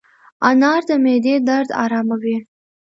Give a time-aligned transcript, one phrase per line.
[0.49, 2.37] انار د معدې درد اراموي.